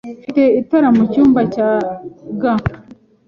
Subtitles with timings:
[0.19, 1.69] Mfite itara mu cyumba cya
[2.41, 2.73] gants.